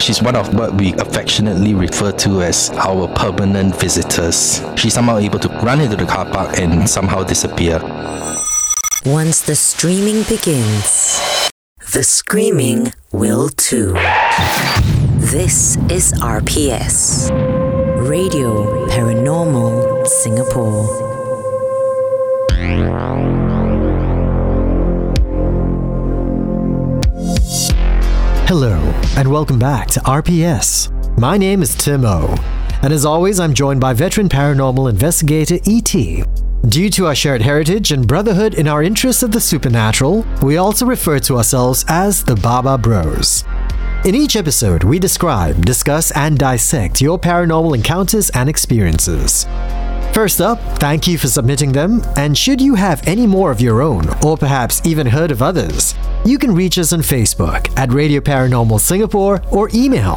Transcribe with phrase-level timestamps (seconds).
[0.00, 4.62] She's one of what we affectionately refer to as our permanent visitors.
[4.76, 7.80] She's somehow able to run into the car park and somehow disappear.
[9.04, 11.50] Once the streaming begins,
[11.92, 13.94] the screaming will too.
[15.16, 17.30] This is RPS,
[18.08, 21.06] Radio Paranormal Singapore.
[28.46, 28.78] Hello,
[29.16, 31.18] and welcome back to RPS.
[31.18, 32.32] My name is Tim O,
[32.80, 36.22] and as always, I'm joined by veteran paranormal investigator E.T.
[36.68, 40.86] Due to our shared heritage and brotherhood in our interests of the supernatural, we also
[40.86, 43.42] refer to ourselves as the Baba Bros.
[44.04, 49.44] In each episode, we describe, discuss, and dissect your paranormal encounters and experiences.
[50.16, 53.82] First up, thank you for submitting them, and should you have any more of your
[53.82, 55.94] own, or perhaps even heard of others,
[56.24, 60.14] you can reach us on Facebook at Radio Paranormal Singapore or email.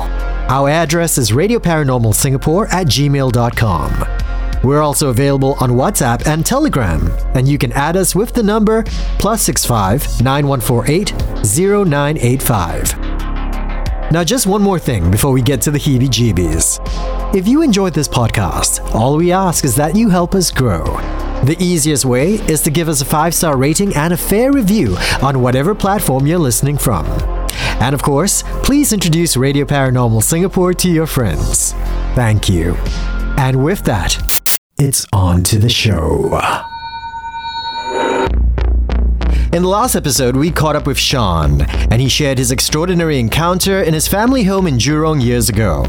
[0.48, 4.64] Our address is radioparanormalsingapore at gmail.com.
[4.64, 8.84] We're also available on WhatsApp and Telegram, and you can add us with the number
[9.18, 11.12] plus 65 9148
[11.44, 12.99] 0985.
[14.12, 16.80] Now, just one more thing before we get to the heebie jeebies.
[17.36, 20.84] If you enjoyed this podcast, all we ask is that you help us grow.
[21.44, 24.98] The easiest way is to give us a five star rating and a fair review
[25.22, 27.06] on whatever platform you're listening from.
[27.80, 31.74] And of course, please introduce Radio Paranormal Singapore to your friends.
[32.16, 32.76] Thank you.
[33.38, 34.18] And with that,
[34.80, 36.68] it's on to the show.
[39.52, 43.82] In the last episode, we caught up with Sean, and he shared his extraordinary encounter
[43.82, 45.88] in his family home in Jurong years ago.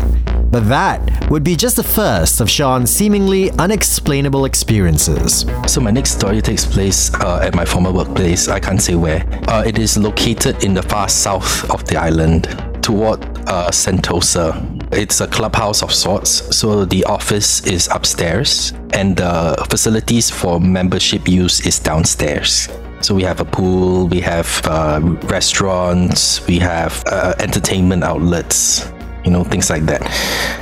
[0.50, 5.44] But that would be just the first of Sean's seemingly unexplainable experiences.
[5.67, 8.48] So my next story takes place uh, at my former workplace.
[8.48, 9.27] I can't say where.
[9.47, 12.45] Uh, it is located in the far south of the island,
[12.83, 14.56] toward uh, Sentosa.
[14.91, 21.29] It's a clubhouse of sorts, so the office is upstairs, and the facilities for membership
[21.29, 22.70] use is downstairs.
[23.02, 28.92] So we have a pool, we have uh, restaurants, we have uh, entertainment outlets,
[29.25, 30.03] you know, things like that.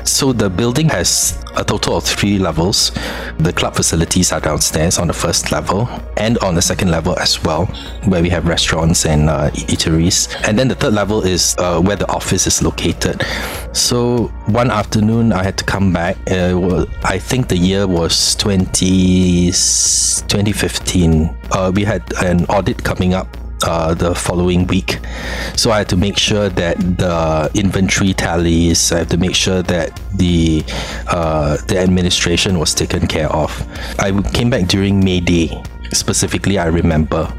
[0.05, 2.93] So the building has a total of three levels.
[3.39, 7.43] The club facilities are downstairs on the first level and on the second level as
[7.45, 7.67] well,
[8.07, 10.35] where we have restaurants and uh, eateries.
[10.47, 13.23] And then the third level is uh, where the office is located.
[13.73, 16.17] So one afternoon, I had to come back.
[16.31, 21.37] Uh, was, I think the year was 20, 2015.
[21.53, 24.99] Uh, we had an audit coming up uh, the following week.
[25.57, 28.93] So I had to make sure that the inventory tallies.
[28.93, 30.65] I have to make sure that the
[31.09, 33.51] uh, the administration was taken care of.
[33.99, 35.63] I came back during May Day.
[35.93, 37.33] Specifically, I remember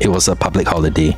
[0.00, 1.16] it was a public holiday.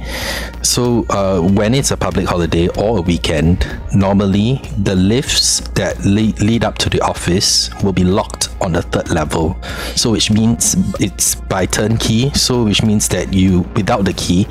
[0.63, 6.41] So uh, when it's a public holiday or a weekend, normally the lifts that lead,
[6.41, 9.57] lead up to the office will be locked on the third level.
[9.95, 12.31] So which means it's by turnkey.
[12.31, 14.47] So which means that you, without the key,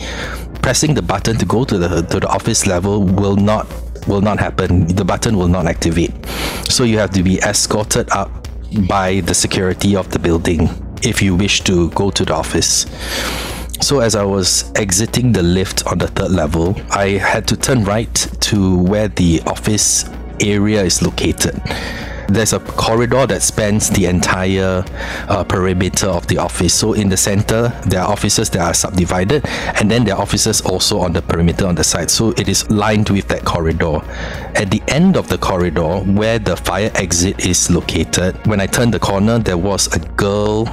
[0.62, 3.68] pressing the button to go to the to the office level will not
[4.08, 4.88] will not happen.
[4.88, 6.12] The button will not activate.
[6.70, 8.48] So you have to be escorted up
[8.88, 10.70] by the security of the building
[11.04, 12.86] if you wish to go to the office.
[13.82, 17.84] So, as I was exiting the lift on the third level, I had to turn
[17.84, 20.10] right to where the office
[20.40, 21.62] area is located.
[22.28, 24.84] There's a corridor that spans the entire
[25.28, 26.74] uh, perimeter of the office.
[26.74, 30.62] So, in the center, there are offices that are subdivided, and then there are offices
[30.62, 32.10] also on the perimeter on the side.
[32.10, 34.00] So, it is lined with that corridor.
[34.56, 38.94] At the end of the corridor, where the fire exit is located, when I turned
[38.94, 40.66] the corner, there was a girl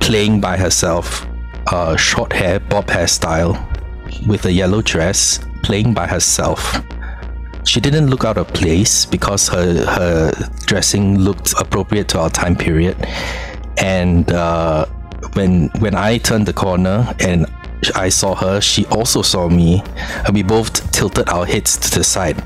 [0.00, 1.26] playing by herself
[1.72, 3.56] uh, short hair, bob hairstyle,
[4.26, 6.82] with a yellow dress, playing by herself.
[7.64, 10.32] She didn't look out of place because her her
[10.66, 12.96] dressing looked appropriate to our time period.
[13.78, 14.86] And uh,
[15.34, 17.46] when when I turned the corner and
[17.94, 19.82] I saw her, she also saw me,
[20.26, 22.42] and we both tilted our heads to the side,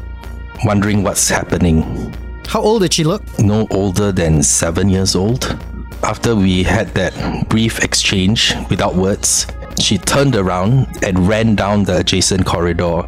[0.64, 2.14] wondering what's happening.
[2.46, 3.22] How old did she look?
[3.38, 5.58] No older than seven years old.
[6.02, 9.46] After we had that brief exchange without words,
[9.80, 13.02] she turned around and ran down the adjacent corridor.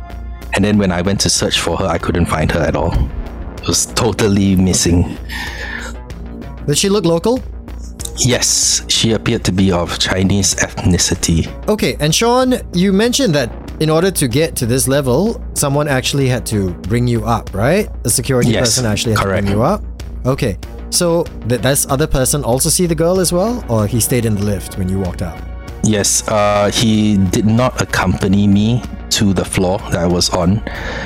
[0.54, 2.92] And then when I went to search for her, I couldn't find her at all.
[3.58, 5.16] It was totally missing.
[6.66, 7.40] Did she look local?
[8.16, 11.46] Yes, she appeared to be of Chinese ethnicity.
[11.68, 16.26] Okay, and Sean, you mentioned that in order to get to this level, someone actually
[16.28, 17.88] had to bring you up, right?
[18.02, 19.46] The security Yes, person actually had correct.
[19.46, 19.82] to bring you up.
[20.26, 20.58] Okay,
[20.90, 24.34] so did this other person also see the girl as well, or he stayed in
[24.34, 25.38] the lift when you walked out?
[25.84, 30.62] Yes, uh, he did not accompany me to the floor that I was on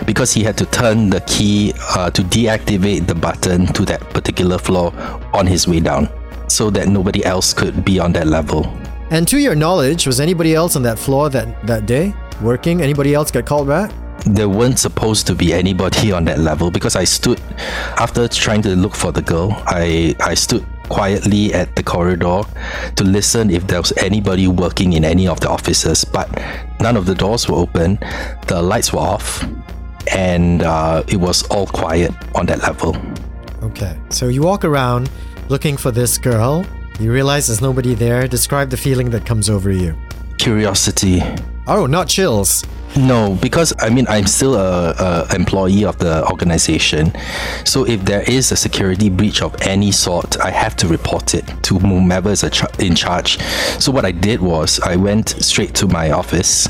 [0.07, 4.59] because he had to turn the key uh, to deactivate the button to that particular
[4.59, 4.93] floor
[5.33, 6.09] on his way down
[6.49, 8.67] so that nobody else could be on that level.
[9.11, 12.83] And to your knowledge, was anybody else on that floor that, that day working?
[12.83, 13.93] Anybody else get called back?
[14.25, 17.41] There weren't supposed to be anybody on that level because I stood
[17.99, 19.51] after trying to look for the girl.
[19.67, 22.43] I I stood quietly at the corridor
[22.97, 26.29] to listen if there was anybody working in any of the offices, but
[26.81, 27.99] none of the doors were open,
[28.47, 29.43] the lights were off,
[30.13, 32.97] and uh, it was all quiet on that level.
[33.63, 35.11] Okay, so you walk around
[35.49, 36.65] looking for this girl.
[37.01, 38.29] You realize there's nobody there.
[38.29, 39.97] Describe the feeling that comes over you.
[40.39, 41.23] Curiosity.
[41.67, 42.65] Oh, not chills.
[42.97, 47.13] No, because I mean I'm still a, a employee of the organization,
[47.65, 51.47] so if there is a security breach of any sort, I have to report it
[51.65, 52.45] to whomever is
[52.79, 53.39] in charge.
[53.81, 56.69] So what I did was I went straight to my office.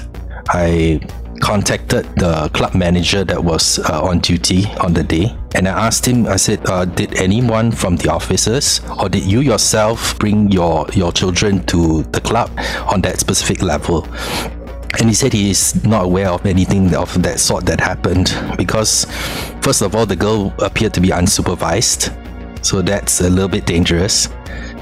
[0.48, 1.00] I
[1.40, 6.06] contacted the club manager that was uh, on duty on the day and I asked
[6.06, 10.86] him I said uh, did anyone from the officers or did you yourself bring your
[10.92, 12.48] your children to the club
[12.86, 14.06] on that specific level
[14.99, 19.06] and he said he is not aware of anything of that sort that happened because,
[19.61, 22.17] first of all, the girl appeared to be unsupervised,
[22.65, 24.29] so that's a little bit dangerous.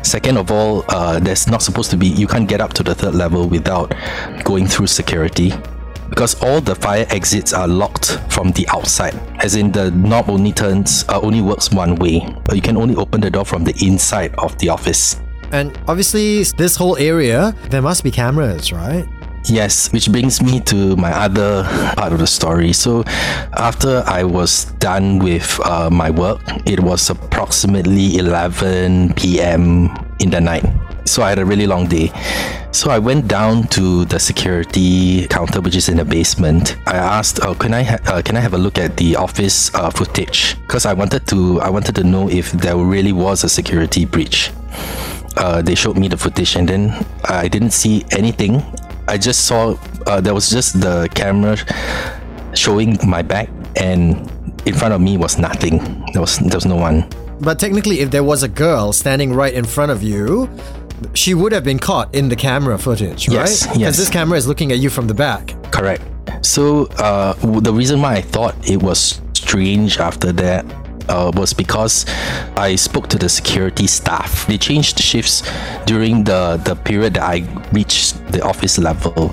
[0.03, 2.95] Second of all, uh, there's not supposed to be, you can't get up to the
[2.95, 3.95] third level without
[4.45, 5.53] going through security
[6.11, 10.53] because all the fire exits are locked from the outside as in the knob only
[10.53, 13.75] turns uh, only works one way but you can only open the door from the
[13.81, 15.21] inside of the office.
[15.53, 19.07] And obviously this whole area there must be cameras right
[19.47, 21.65] Yes, which brings me to my other
[21.97, 22.73] part of the story.
[22.73, 23.05] So,
[23.57, 29.89] after I was done with uh, my work, it was approximately 11 p.m.
[30.21, 30.65] in the night.
[31.07, 32.13] So, I had a really long day.
[32.71, 36.77] So, I went down to the security counter, which is in the basement.
[36.87, 39.75] I asked, oh, "Can I ha- uh, can I have a look at the office
[39.75, 43.49] uh, footage?" Because I wanted to I wanted to know if there really was a
[43.49, 44.53] security breach.
[45.37, 46.93] Uh, they showed me the footage and then
[47.25, 48.63] I didn't see anything
[49.11, 49.77] I just saw
[50.07, 51.57] uh, there was just the camera
[52.55, 54.31] showing my back, and
[54.67, 55.79] in front of me was nothing.
[56.13, 57.09] There was there was no one.
[57.41, 60.49] But technically, if there was a girl standing right in front of you,
[61.15, 63.35] she would have been caught in the camera footage, right?
[63.35, 65.55] Yes, Because this camera is looking at you from the back.
[65.73, 66.03] Correct.
[66.43, 70.65] So uh, the reason why I thought it was strange after that
[71.09, 72.07] uh, was because
[72.57, 74.47] I spoke to the security staff.
[74.47, 75.43] They changed shifts
[75.87, 77.43] during the, the period that I
[77.73, 79.29] reached the office level.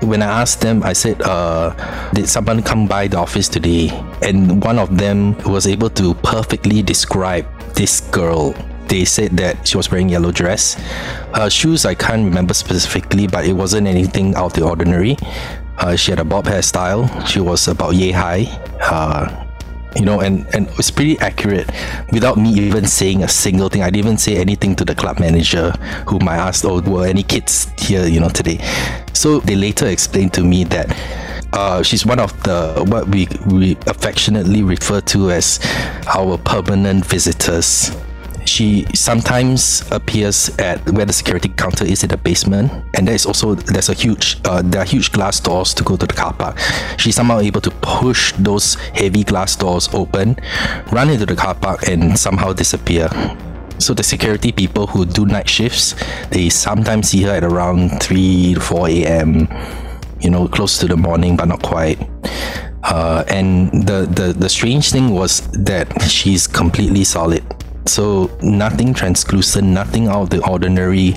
[0.00, 1.74] When I asked them, I said, uh,
[2.12, 3.90] Did someone come by the office today?
[4.22, 8.54] And one of them was able to perfectly describe this girl
[8.88, 10.74] they said that she was wearing yellow dress.
[11.34, 15.16] Her shoes I can't remember specifically, but it wasn't anything out of the ordinary.
[15.78, 17.26] Uh, she had a bob hairstyle.
[17.26, 18.44] She was about yay high.
[18.80, 19.45] Uh,
[19.96, 21.68] you know, and, and it's pretty accurate
[22.12, 23.82] without me even saying a single thing.
[23.82, 25.70] I didn't even say anything to the club manager,
[26.06, 28.58] whom I asked, Oh, were any kids here, you know, today?
[29.12, 30.96] So they later explained to me that
[31.52, 35.58] uh, she's one of the what we, we affectionately refer to as
[36.14, 37.90] our permanent visitors
[38.48, 43.26] she sometimes appears at where the security counter is in the basement and there is
[43.26, 46.32] also there's a huge uh, there are huge glass doors to go to the car
[46.32, 46.58] park.
[46.98, 50.36] She's somehow able to push those heavy glass doors open
[50.92, 53.08] run into the car park and somehow disappear.
[53.78, 55.94] So the security people who do night shifts
[56.30, 59.48] they sometimes see her at around 3 to 4 a.m
[60.20, 61.98] you know close to the morning but not quite.
[62.84, 67.44] Uh, and the, the the strange thing was that she's completely solid
[67.88, 71.16] so nothing translucent, nothing out of the ordinary,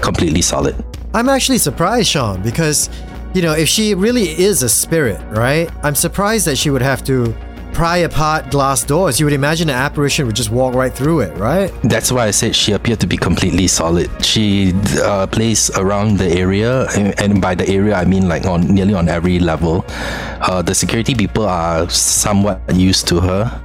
[0.00, 0.76] completely solid.
[1.14, 2.90] I'm actually surprised, Sean, because,
[3.34, 5.70] you know, if she really is a spirit, right?
[5.84, 7.34] I'm surprised that she would have to
[7.74, 9.18] pry apart glass doors.
[9.18, 11.72] You would imagine an apparition would just walk right through it, right?
[11.82, 14.08] That's why I said she appeared to be completely solid.
[14.24, 16.86] She uh, plays around the area,
[17.18, 19.84] and by the area I mean like on nearly on every level.
[19.88, 23.60] Uh, the security people are somewhat used to her,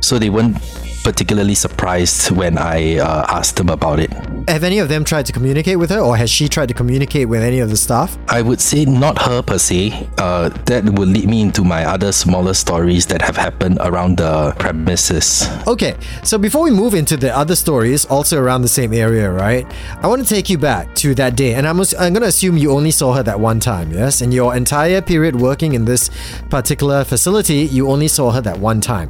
[0.00, 0.58] so they weren't
[1.06, 4.10] particularly surprised when I uh, asked them about it.
[4.48, 7.28] Have any of them tried to communicate with her, or has she tried to communicate
[7.28, 8.18] with any of the staff?
[8.28, 10.08] I would say not her per se.
[10.18, 14.52] Uh, that would lead me into my other smaller stories that have happened around the
[14.58, 15.48] premises.
[15.68, 15.94] Okay,
[16.24, 19.64] so before we move into the other stories, also around the same area, right?
[20.02, 22.56] I want to take you back to that day, and I'm, I'm going to assume
[22.56, 24.22] you only saw her that one time, yes?
[24.22, 26.10] In your entire period working in this
[26.50, 29.08] particular facility, you only saw her that one time.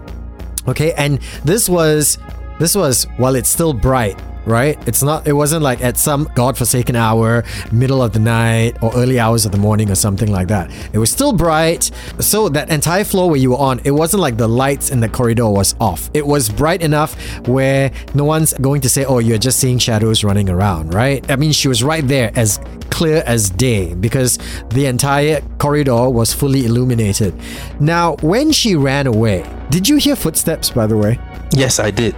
[0.68, 2.18] Okay, and this was
[2.58, 4.78] this was while it's still bright right?
[4.88, 5.26] It's not.
[5.26, 9.52] It wasn't like at some godforsaken hour, middle of the night, or early hours of
[9.52, 10.70] the morning, or something like that.
[10.92, 11.90] It was still bright.
[12.20, 15.08] So that entire floor where you were on, it wasn't like the lights in the
[15.08, 16.08] corridor was off.
[16.14, 17.14] It was bright enough
[17.46, 21.28] where no one's going to say, "Oh, you're just seeing shadows running around," right?
[21.30, 22.60] I mean, she was right there, as
[22.96, 24.38] clear as day, because
[24.70, 27.34] the entire corridor was fully illuminated.
[27.78, 30.70] Now, when she ran away, did you hear footsteps?
[30.70, 31.18] By the way.
[31.52, 32.14] Yes, I did.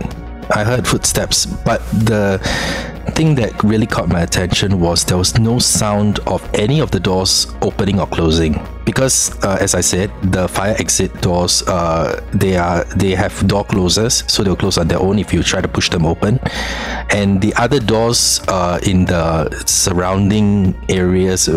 [0.55, 2.39] I heard footsteps, but the
[3.17, 7.01] thing that really caught my attention was there was no sound of any of the
[7.01, 8.55] doors opening or closing
[8.89, 13.65] because uh, as i said the fire exit doors uh, they are they have door
[13.65, 16.41] closers so they'll close on their own if you try to push them open.
[17.11, 21.49] And the other doors uh, in the surrounding areas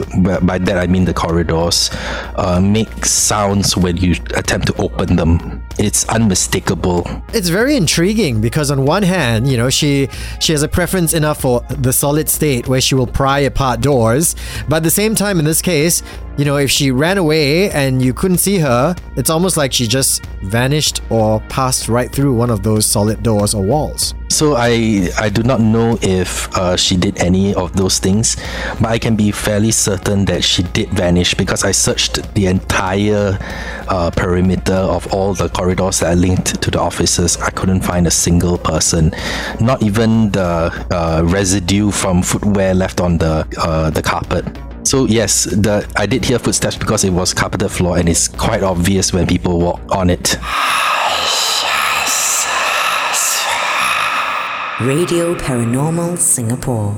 [0.42, 1.90] by that i mean the corridors
[2.36, 5.64] uh, make sounds when you attempt to open them.
[5.78, 7.08] It's unmistakable.
[7.34, 10.10] It's very intriguing because on one hand, you know, she
[10.40, 14.36] she has a preference enough for the solid state where she will pry apart doors,
[14.68, 16.04] but at the same time in this case,
[16.38, 19.88] you know, if she ran away and you couldn't see her, it's almost like she
[19.88, 24.14] just vanished or passed right through one of those solid doors or walls.
[24.30, 28.38] So I I do not know if uh, she did any of those things,
[28.80, 33.38] but I can be fairly certain that she did vanish because I searched the entire
[33.90, 37.36] uh, perimeter of all the corridors that are linked to the offices.
[37.38, 39.12] I couldn't find a single person,
[39.60, 44.48] not even the uh, residue from footwear left on the uh, the carpet.
[44.92, 48.62] So yes, the I did hear footsteps because it was carpeted floor and it's quite
[48.62, 50.36] obvious when people walk on it.
[54.82, 56.92] Radio Paranormal Singapore.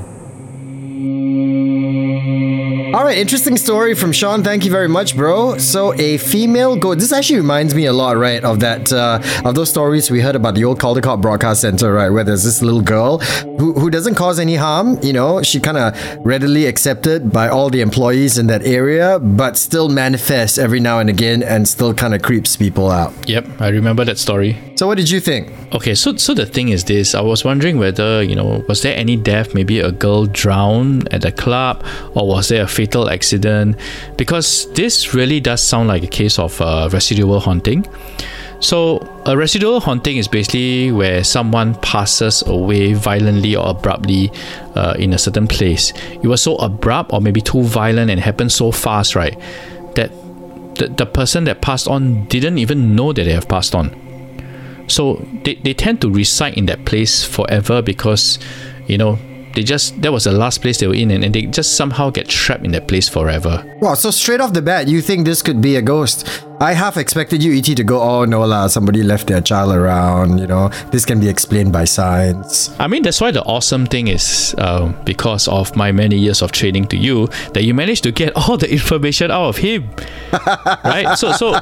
[2.94, 4.44] All right, interesting story from Sean.
[4.44, 5.58] Thank you very much, bro.
[5.58, 7.00] So a female ghost.
[7.00, 10.36] This actually reminds me a lot, right, of that uh, of those stories we heard
[10.36, 14.14] about the old Caldecott Broadcast Center, right, where there's this little girl who, who doesn't
[14.14, 15.00] cause any harm.
[15.02, 19.58] You know, she kind of readily accepted by all the employees in that area, but
[19.58, 23.12] still manifests every now and again and still kind of creeps people out.
[23.28, 24.56] Yep, I remember that story.
[24.76, 25.52] So what did you think?
[25.74, 28.96] Okay, so so the thing is this: I was wondering whether you know was there
[28.96, 29.56] any death?
[29.56, 31.84] Maybe a girl drowned at the club,
[32.14, 33.78] or was there a fatal accident?
[34.18, 37.86] Because this really does sound like a case of uh, residual haunting.
[38.60, 44.32] So a residual haunting is basically where someone passes away violently or abruptly
[44.76, 45.92] uh, in a certain place.
[46.24, 49.38] It was so abrupt or maybe too violent and happened so fast, right?
[49.96, 50.12] That
[50.76, 54.00] the, the person that passed on didn't even know that they have passed on.
[54.88, 58.40] So they, they tend to reside in that place forever because,
[58.88, 59.20] you know,
[59.54, 62.10] they just that was the last place they were in and, and they just somehow
[62.10, 63.64] get trapped in that place forever.
[63.82, 66.28] Wow, so straight off the bat, you think this could be a ghost?
[66.64, 70.38] I half expected you, ET, to go, oh no lah, somebody left their child around,
[70.40, 72.72] you know, this can be explained by science.
[72.80, 76.54] I mean, that's why the awesome thing is uh, because of my many years of
[76.54, 79.90] training to you that you managed to get all the information out of him,
[80.86, 81.18] right?
[81.18, 81.60] So, so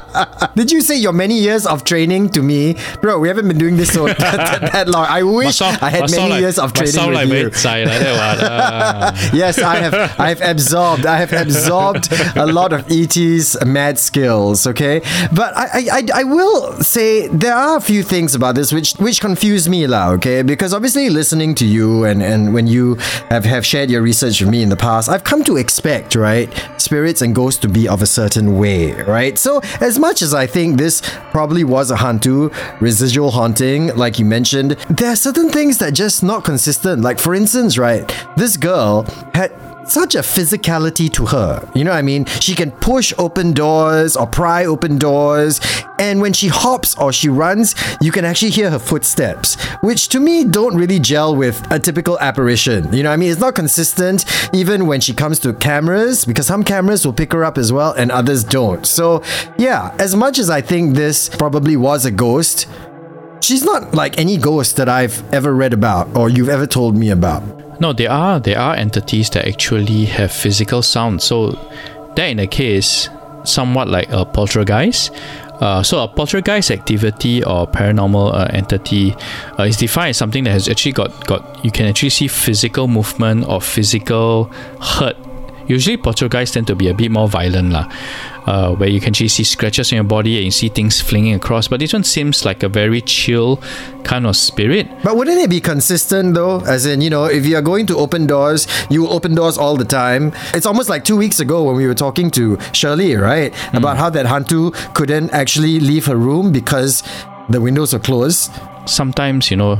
[0.54, 2.76] Did you say your many years of training to me?
[3.00, 5.06] Bro, we haven't been doing this so that, that long.
[5.08, 7.32] I wish I had many like- years of training with like you.
[7.32, 8.50] very zai like that, what?
[8.50, 9.30] Ah.
[9.34, 9.94] yes, I have.
[10.20, 11.06] I have absorbed.
[11.06, 14.66] I have absorbed a lot of ET's mad skills.
[14.66, 14.91] Okay,
[15.32, 18.94] but I, I, I, I will say there are a few things about this which
[18.94, 20.10] which confuse me, lah.
[20.12, 22.96] Okay, because obviously listening to you and and when you
[23.30, 26.48] have have shared your research with me in the past, I've come to expect right
[26.76, 29.38] spirits and ghosts to be of a certain way, right?
[29.38, 34.24] So as much as I think this probably was a hantu residual haunting, like you
[34.24, 37.02] mentioned, there are certain things that just not consistent.
[37.02, 38.04] Like for instance, right,
[38.36, 39.52] this girl had
[39.84, 41.68] such a physicality to her.
[41.74, 42.24] You know what I mean?
[42.26, 45.60] She can push open doors or pry open doors,
[45.98, 50.20] and when she hops or she runs, you can actually hear her footsteps, which to
[50.20, 52.92] me don't really gel with a typical apparition.
[52.92, 53.30] You know what I mean?
[53.30, 54.24] It's not consistent
[54.54, 57.92] even when she comes to cameras because some cameras will pick her up as well
[57.92, 58.86] and others don't.
[58.86, 59.22] So,
[59.58, 62.66] yeah, as much as I think this probably was a ghost,
[63.40, 67.10] she's not like any ghost that I've ever read about or you've ever told me
[67.10, 67.61] about.
[67.80, 71.22] No, there are there are entities that actually have physical sound.
[71.22, 71.52] So
[72.16, 73.08] that in a case,
[73.44, 75.10] somewhat like a poltergeist.
[75.60, 79.14] Uh, so a poltergeist activity or paranormal uh, entity
[79.58, 82.88] uh, is defined as something that has actually got got you can actually see physical
[82.88, 84.44] movement or physical
[84.80, 85.16] hurt.
[85.66, 87.88] Usually poltergeists tend to be a bit more violent lah,
[88.46, 91.34] uh, where you can actually see scratches on your body and you see things flinging
[91.34, 91.68] across.
[91.68, 93.60] But this one seems like a very chill
[94.04, 94.88] kind of spirit.
[95.02, 96.60] But wouldn't it be consistent though?
[96.60, 99.76] As in, you know, if you are going to open doors, you open doors all
[99.76, 100.32] the time.
[100.54, 103.54] It's almost like two weeks ago when we were talking to Shirley, right?
[103.74, 107.02] About how that Hantu couldn't actually leave her room because
[107.48, 108.50] the windows are closed.
[108.86, 109.76] sometimes you know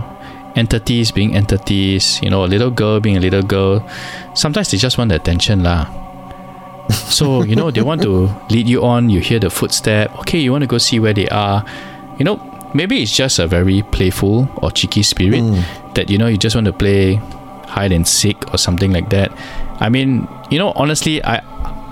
[0.57, 3.87] entities being entities, you know, a little girl being a little girl.
[4.35, 5.87] Sometimes they just want the attention lah.
[6.91, 10.53] so, you know, they want to lead you on, you hear the footstep, okay, you
[10.53, 11.65] want to go see where they are.
[12.19, 15.95] You know, maybe it's just a very playful or cheeky spirit mm.
[15.95, 17.21] that, you know, you just want to play
[17.67, 19.33] hide and seek or something like that.
[19.81, 21.43] I mean, you know, honestly, I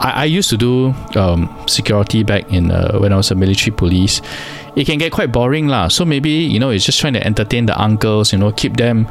[0.00, 3.70] I, I used to do um, security back in uh, when I was a military
[3.76, 4.20] police.
[4.76, 5.88] It can get quite boring lah.
[5.88, 8.32] So maybe you know it's just trying to entertain the uncles.
[8.32, 9.08] You know, keep them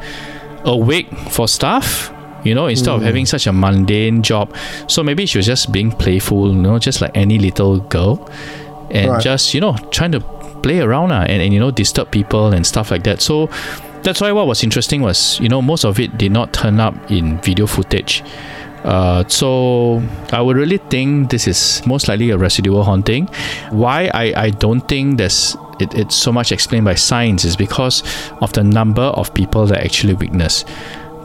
[0.63, 2.13] awake for stuff.
[2.43, 2.95] You know, instead mm.
[2.95, 4.55] of having such a mundane job.
[4.87, 6.49] So maybe she was just being playful.
[6.49, 8.29] You know, just like any little girl,
[8.91, 9.21] and right.
[9.21, 10.21] just you know trying to
[10.61, 13.21] play around uh, and, and you know disturb people and stuff like that.
[13.21, 13.49] So
[14.03, 16.95] that's why what was interesting was you know most of it did not turn up
[17.11, 18.23] in video footage.
[18.89, 23.27] Uh, so I would really think this is most likely a residual haunting.
[23.69, 28.01] Why I, I don't think there's it, it's so much explained by science is because
[28.41, 30.65] of the number of people that actually witness.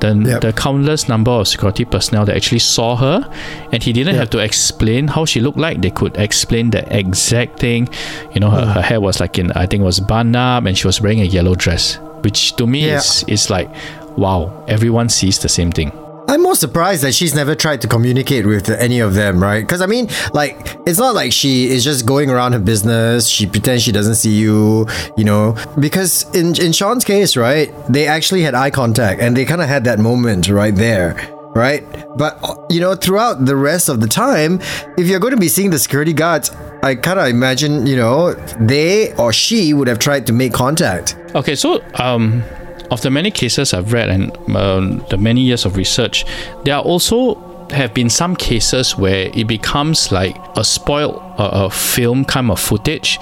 [0.01, 0.41] The, yep.
[0.43, 3.31] the countless number of security personnel that actually saw her
[3.73, 4.23] and he didn't yep.
[4.23, 7.89] have to explain how she looked like they could explain the exact thing
[8.35, 8.73] you know her, mm.
[8.75, 11.21] her hair was like in i think it was bun up and she was wearing
[11.21, 12.99] a yellow dress which to me yeah.
[12.99, 13.71] is, is like
[14.19, 15.91] wow everyone sees the same thing
[16.27, 19.61] I'm more surprised that she's never tried to communicate with any of them, right?
[19.61, 23.29] Because I mean, like, it's not like she is just going around her business.
[23.29, 25.55] She pretends she doesn't see you, you know.
[25.79, 29.69] Because in in Sean's case, right, they actually had eye contact and they kind of
[29.69, 31.15] had that moment right there,
[31.55, 31.85] right?
[32.17, 32.41] But
[32.71, 34.61] you know, throughout the rest of the time,
[34.97, 36.51] if you're going to be seeing the security guards,
[36.83, 41.17] I kind of imagine, you know, they or she would have tried to make contact.
[41.35, 42.43] Okay, so um
[42.91, 46.25] of the many cases I've read and uh, the many years of research,
[46.65, 47.35] there are also
[47.71, 52.61] have been some cases where it becomes like a spoiled uh, a film kind of
[52.61, 53.19] footage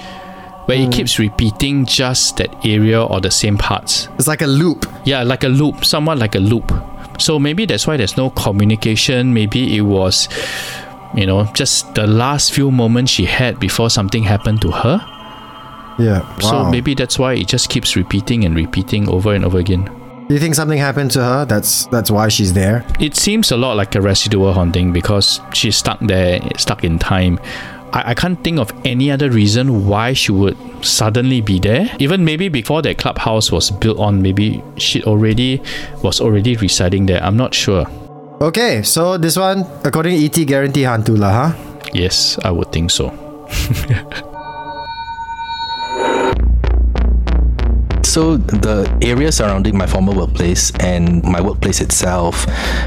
[0.65, 0.83] where mm.
[0.83, 0.91] it hmm.
[0.91, 4.07] keeps repeating just that area or the same parts.
[4.17, 4.85] It's like a loop.
[5.03, 6.71] Yeah, like a loop, somewhat like a loop.
[7.19, 9.33] So maybe that's why there's no communication.
[9.33, 10.29] Maybe it was,
[11.15, 15.12] you know, just the last few moments she had before something happened to her.
[15.99, 16.21] Yeah.
[16.21, 16.37] Wow.
[16.39, 19.89] So maybe that's why it just keeps repeating and repeating over and over again.
[20.27, 21.45] Do you think something happened to her?
[21.45, 22.85] That's that's why she's there.
[22.99, 27.39] It seems a lot like a residual haunting because she's stuck there, stuck in time.
[27.91, 31.93] I, I can't think of any other reason why she would suddenly be there.
[31.99, 35.61] Even maybe before that clubhouse was built on, maybe she already
[36.01, 37.21] was already residing there.
[37.21, 37.85] I'm not sure.
[38.41, 41.79] Okay, so this one, according to ET, guarantee Hantula, huh?
[41.93, 43.11] Yes, I would think so.
[48.13, 52.43] So the area surrounding my former workplace and my workplace itself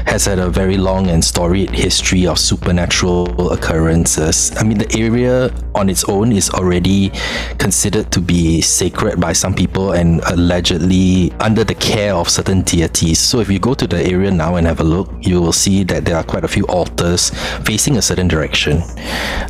[0.07, 4.53] has had a very long and storied history of supernatural occurrences.
[4.55, 7.11] I mean, the area on its own is already
[7.57, 13.19] considered to be sacred by some people and allegedly under the care of certain deities.
[13.19, 15.83] So if you go to the area now and have a look, you will see
[15.83, 17.31] that there are quite a few altars
[17.65, 18.81] facing a certain direction.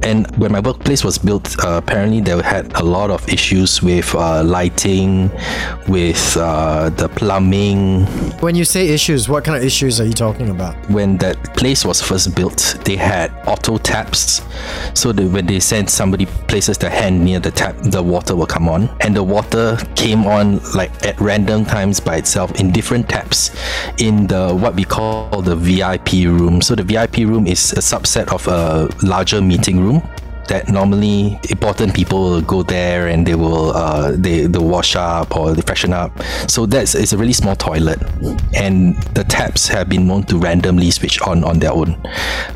[0.02, 4.16] And when my workplace was built, uh, apparently they had a lot of issues with
[4.16, 5.30] uh, lighting,
[5.88, 8.06] with uh, the plumbing.
[8.40, 10.76] When you say issues, what kind of issues are you talking about?
[10.90, 14.42] When that place was first built, they had auto taps.
[14.94, 18.48] So that when they send somebody places their hand near the tap, the water will
[18.48, 18.90] come on.
[19.02, 23.52] And the water came on like at random times by itself in different taps
[23.98, 26.62] in the what we call the VIP room.
[26.62, 30.02] So the VIP room is a subset of a larger meeting room
[30.48, 35.36] that normally important people will go there and they will uh, they they wash up
[35.36, 36.12] or they freshen up.
[36.48, 38.02] So that's it's a really small toilet,
[38.56, 42.00] and the taps have been known to randomly switch on on their own.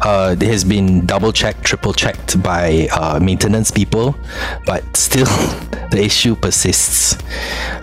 [0.01, 4.15] Uh, it has been double checked, triple checked by uh, maintenance people,
[4.65, 5.25] but still
[5.91, 7.17] the issue persists.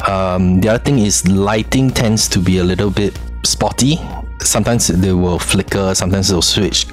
[0.09, 4.01] Um, the other thing is lighting tends to be a little bit spotty.
[4.40, 6.87] Sometimes they will flicker, sometimes they'll switch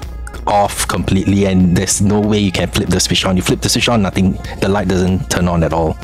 [0.46, 3.36] off completely and there's no way you can flip the switch on.
[3.36, 5.96] You flip the switch on, nothing, the light doesn't turn on at all.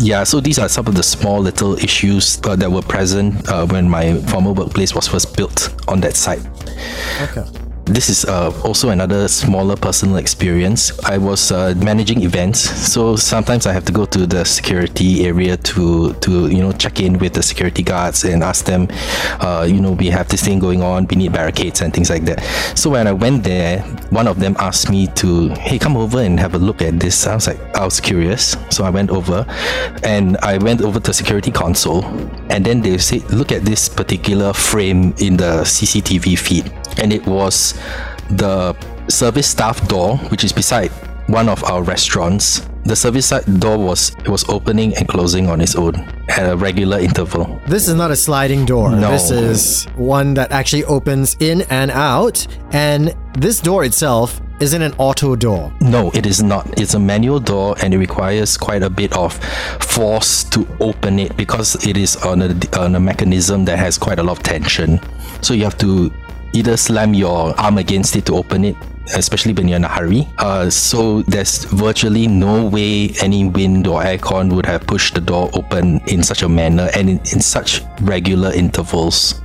[0.00, 3.66] Yeah, so these are some of the small little issues uh, that were present uh,
[3.66, 6.44] when my former workplace was first built on that site.
[7.22, 10.92] Okay this is uh, also another smaller personal experience.
[11.04, 15.56] I was uh, managing events, so sometimes I have to go to the security area
[15.56, 18.88] to to you know check in with the security guards and ask them,
[19.40, 22.24] uh, you know, we have this thing going on, we need barricades and things like
[22.24, 22.42] that.
[22.76, 26.38] So when I went there, one of them asked me to, hey, come over and
[26.38, 27.26] have a look at this.
[27.26, 29.46] I was like, I was curious, so I went over,
[30.04, 32.04] and I went over to security console,
[32.50, 37.24] and then they said, look at this particular frame in the CCTV feed and it
[37.26, 37.77] was
[38.30, 38.76] the
[39.08, 40.90] service staff door, which is beside
[41.28, 42.68] one of our restaurants.
[42.84, 45.94] The service side door was it was opening and closing on its own
[46.30, 47.60] at a regular interval.
[47.66, 48.90] This is not a sliding door.
[48.90, 49.10] No.
[49.10, 52.46] This is one that actually opens in and out.
[52.72, 55.70] And this door itself isn't an auto door.
[55.80, 56.80] No, it is not.
[56.80, 59.34] It's a manual door and it requires quite a bit of
[59.80, 64.18] force to open it because it is on a, on a mechanism that has quite
[64.18, 64.98] a lot of tension.
[65.42, 66.10] So you have to
[66.52, 68.76] either slam your arm against it to open it,
[69.14, 70.26] especially when you're in a hurry.
[70.38, 75.50] Uh, so there's virtually no way any wind or aircon would have pushed the door
[75.54, 79.40] open in such a manner and in, in such regular intervals.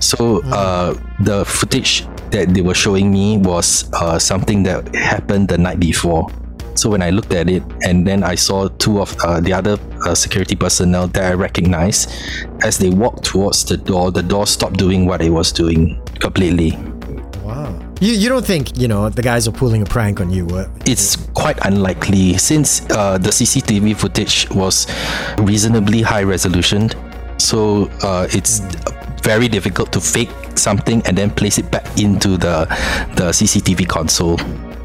[0.00, 5.58] So uh, the footage that they were showing me was uh, something that happened the
[5.58, 6.28] night before.
[6.74, 9.78] So when I looked at it, and then I saw two of uh, the other
[10.04, 12.12] uh, security personnel that I recognized,
[12.62, 16.72] as they walked towards the door, the door stopped doing what it was doing completely.
[17.44, 17.78] Wow.
[18.00, 20.46] You, you don't think, you know, the guys are pulling a prank on you?
[20.50, 24.86] uh, It's quite unlikely since uh, the CCTV footage was
[25.38, 26.90] reasonably high resolution.
[27.38, 28.60] So uh, it's
[29.22, 32.66] very difficult to fake something and then place it back into the
[33.16, 34.38] the CCTV console.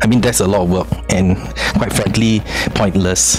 [0.03, 1.37] I mean, that's a lot of work and
[1.77, 2.41] quite frankly
[2.73, 3.37] pointless.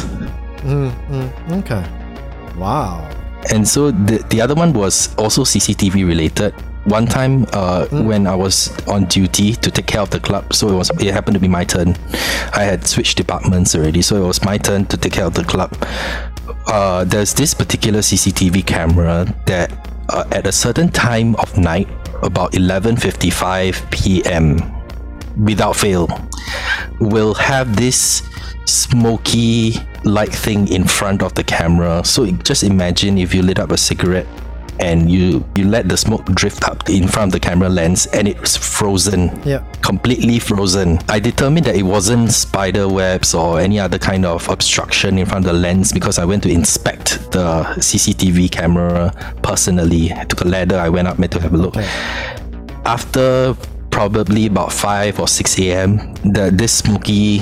[0.62, 1.52] Mm-hmm.
[1.60, 1.84] Okay.
[2.56, 3.08] Wow.
[3.52, 6.54] And so the, the other one was also CCTV related.
[6.84, 10.68] One time, uh, when I was on duty to take care of the club, so
[10.68, 11.96] it was it happened to be my turn.
[12.54, 15.44] I had switched departments already, so it was my turn to take care of the
[15.44, 15.76] club.
[16.66, 19.70] Uh, there's this particular CCTV camera that
[20.08, 21.88] uh, at a certain time of night,
[22.22, 24.58] about 11:55 p.m.,
[25.38, 26.08] without fail,
[26.98, 28.22] will have this
[28.64, 32.04] smoky light thing in front of the camera.
[32.04, 34.26] So just imagine if you lit up a cigarette
[34.78, 38.28] and you you let the smoke drift up in front of the camera lens and
[38.28, 39.30] it's frozen.
[39.44, 39.64] Yeah.
[39.82, 40.98] Completely frozen.
[41.08, 45.46] I determined that it wasn't spider webs or any other kind of obstruction in front
[45.46, 50.12] of the lens because I went to inspect the CCTV camera personally.
[50.12, 51.76] I took a ladder, I went up to have a look.
[52.84, 53.56] After
[53.90, 57.38] probably about 5 or 6 a.m., the this smoky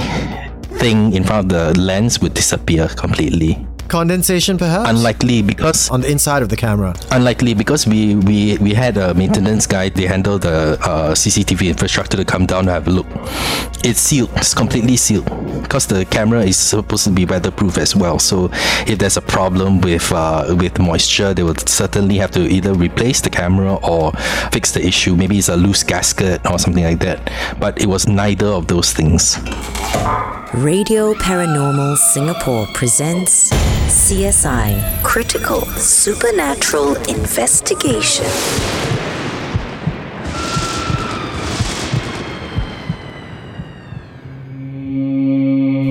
[0.78, 3.66] thing in front of the lens would disappear completely.
[3.90, 4.88] Condensation, perhaps?
[4.88, 6.94] Unlikely because on the inside of the camera.
[7.10, 12.16] unlikely because we we we had a maintenance guy they handle the uh, cctv infrastructure
[12.16, 13.06] to come down to have a look.
[13.82, 14.30] It's sealed.
[14.36, 15.26] It's completely sealed
[15.62, 18.18] because the camera is supposed to be weatherproof as well.
[18.20, 18.48] So
[18.86, 23.20] if there's a problem with uh, with moisture they would certainly have to either replace
[23.20, 24.12] the camera or
[24.52, 25.16] fix the issue.
[25.16, 27.18] Maybe it's a loose gasket or something like that.
[27.58, 29.36] But it was neither of those things.
[30.54, 33.50] Radio Paranormal Singapore presents
[33.90, 38.24] CSI Critical Supernatural Investigation.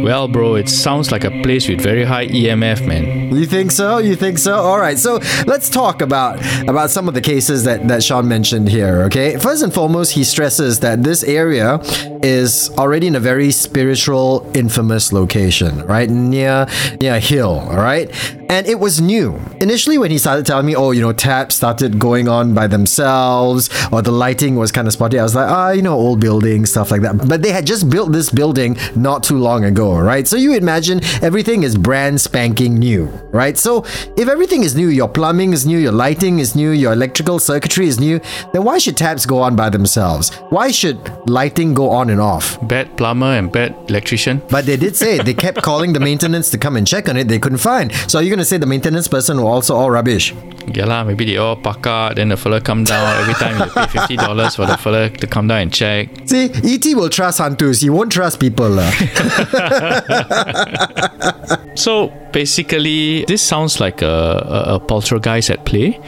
[0.10, 3.30] Well, bro, it sounds like a place with very high EMF, man.
[3.36, 4.00] You think so?
[4.00, 4.56] You think so?
[4.56, 4.98] All right.
[4.98, 9.04] So let's talk about about some of the cases that that Sean mentioned here.
[9.04, 9.38] Okay.
[9.38, 11.80] First and foremost, he stresses that this area
[12.24, 16.66] is already in a very spiritual, infamous location, right near
[17.00, 17.60] near a hill.
[17.70, 18.10] All right.
[18.50, 19.40] And it was new.
[19.62, 23.70] Initially, when he started telling me, oh, you know, taps started going on by themselves,
[23.92, 26.66] or the lighting was kind of spotty, I was like, ah, you know, old building,
[26.66, 27.28] stuff like that.
[27.28, 30.28] But they had just built this building not too long ago, right?
[30.28, 33.56] So you imagine everything is brand spanking new, right?
[33.56, 33.84] So
[34.18, 37.88] if everything is new, your plumbing is new, your lighting is new, your electrical circuitry
[37.88, 38.20] is new,
[38.52, 40.34] then why should taps go on by themselves?
[40.50, 42.58] Why should lighting go on and off?
[42.68, 44.42] Bad plumber and bad electrician.
[44.50, 47.28] But they did say they kept calling the maintenance to come and check on it.
[47.28, 47.94] They couldn't find.
[48.10, 50.34] So are you going to say the maintenance person were also all rubbish?
[50.74, 53.18] Yeah lah, maybe they all park out, then the fella come down.
[53.22, 56.10] Every time you pay fifty dollars for the fella to come down and check.
[56.26, 57.82] See, ET will trust Hantus.
[57.82, 58.70] He won't trust people.
[58.70, 58.92] lah.
[61.76, 66.00] So basically, this sounds like a, a, a poltergeist at play,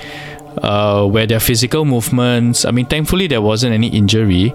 [0.61, 2.65] uh, where their physical movements.
[2.65, 4.53] I mean, thankfully there wasn't any injury,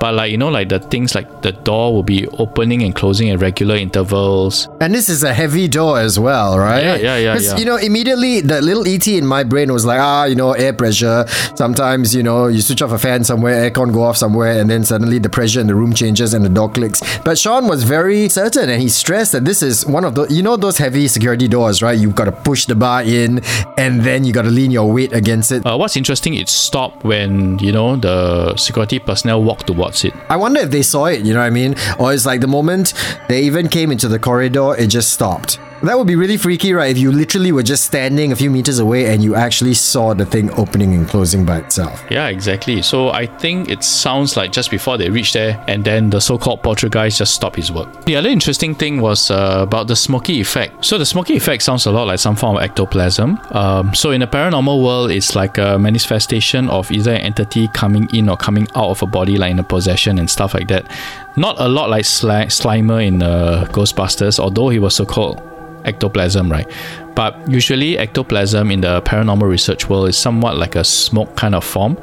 [0.00, 3.30] but like you know, like the things like the door will be opening and closing
[3.30, 4.68] at regular intervals.
[4.80, 6.82] and this is a heavy door as well, right?
[6.82, 7.56] Yeah, yeah, yeah, yeah.
[7.56, 10.72] You know, immediately the little ET in my brain was like, ah, you know, air
[10.72, 11.24] pressure.
[11.54, 14.84] Sometimes, you know, you switch off a fan somewhere, aircon go off somewhere, and then
[14.84, 17.00] suddenly the pressure in the room changes and the door clicks.
[17.24, 20.42] But Sean was very certain and he stressed that this is one of the, you
[20.42, 21.98] know, those heavy security doors, right?
[21.98, 23.42] You've got to push the bar in
[23.76, 25.66] and then you got to lean your weight against it.
[25.66, 30.14] Uh, what's interesting, it stopped when you know the security personnel walked towards it.
[30.28, 31.74] I wonder if they saw it, you know what I mean?
[31.98, 32.94] Or it's like the moment
[33.28, 35.59] they even came into the corridor, it just stopped.
[35.82, 36.90] That would be really freaky, right?
[36.90, 40.26] If you literally were just standing a few meters away and you actually saw the
[40.26, 42.04] thing opening and closing by itself.
[42.10, 42.82] Yeah, exactly.
[42.82, 46.62] So I think it sounds like just before they reached there, and then the so-called
[46.62, 48.04] poltergeist just stopped his work.
[48.04, 50.84] The other interesting thing was uh, about the smoky effect.
[50.84, 53.38] So the smoky effect sounds a lot like some form of ectoplasm.
[53.52, 58.06] Um, so in the paranormal world, it's like a manifestation of either an entity coming
[58.12, 60.90] in or coming out of a body, like in a possession and stuff like that.
[61.36, 65.40] Not a lot like Sli- Slimer in uh, Ghostbusters, although he was so-called
[65.84, 66.66] ectoplasm, right?
[67.14, 71.64] But usually, ectoplasm in the paranormal research world is somewhat like a smoke kind of
[71.64, 71.98] form.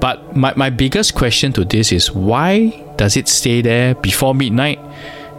[0.00, 4.80] But my, my biggest question to this is why does it stay there before midnight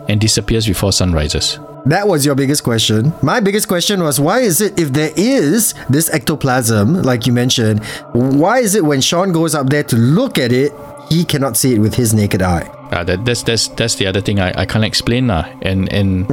[0.07, 1.59] and disappears before sun rises?
[1.85, 3.11] That was your biggest question.
[3.21, 7.83] My biggest question was why is it, if there is this ectoplasm, like you mentioned,
[8.13, 10.71] why is it when Sean goes up there to look at it,
[11.09, 12.69] he cannot see it with his naked eye?
[12.93, 15.49] Uh, that, that's that's that's the other thing I, I can't explain lah.
[15.63, 16.29] And and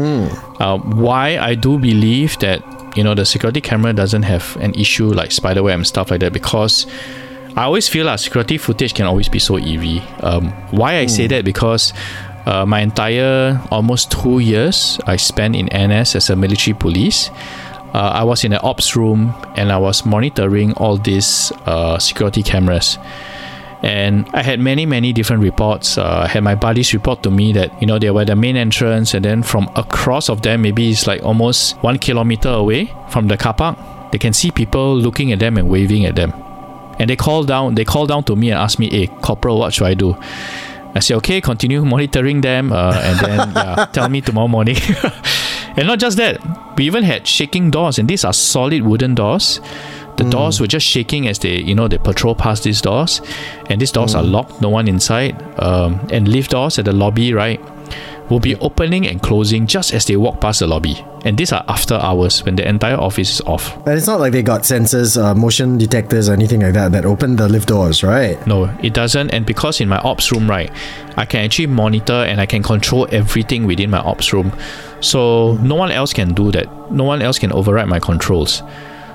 [0.60, 2.60] uh, why I do believe that
[2.96, 6.34] you know the security camera doesn't have an issue like spiderweb and stuff like that
[6.34, 6.86] because
[7.56, 10.00] I always feel like security footage can always be so eerie.
[10.20, 11.94] Um, why I say that because
[12.44, 17.30] uh, my entire almost two years I spent in NS as a military police.
[17.92, 22.40] Uh, I was in an ops room and I was monitoring all these uh, security
[22.42, 22.98] cameras
[23.82, 25.96] and I had many many different reports.
[25.96, 28.56] Uh, I had my buddies report to me that you know they were the main
[28.56, 33.28] entrance, and then from across of them, maybe it's like almost one kilometer away from
[33.28, 33.78] the car park,
[34.12, 36.32] they can see people looking at them and waving at them.
[36.98, 39.72] And they call down, they call down to me and ask me, "Hey, corporal, what
[39.72, 40.16] should I do?"
[40.94, 44.76] I say, "Okay, continue monitoring them, uh, and then yeah, tell me tomorrow morning."
[45.76, 46.40] and not just that,
[46.76, 49.60] we even had shaking doors, and these are solid wooden doors.
[50.20, 53.22] The doors were just shaking as they, you know, they patrol past these doors,
[53.70, 55.34] and these doors are locked, no one inside.
[55.58, 57.58] Um, and lift doors at the lobby, right,
[58.28, 61.02] will be opening and closing just as they walk past the lobby.
[61.24, 63.74] And these are after hours when the entire office is off.
[63.86, 67.06] And it's not like they got sensors, uh, motion detectors, or anything like that that
[67.06, 68.46] open the lift doors, right?
[68.46, 69.30] No, it doesn't.
[69.30, 70.70] And because in my ops room, right,
[71.16, 74.52] I can actually monitor and I can control everything within my ops room.
[75.00, 76.92] So no one else can do that.
[76.92, 78.62] No one else can override my controls.